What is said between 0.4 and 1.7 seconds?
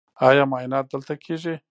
معاینات دلته کیږي؟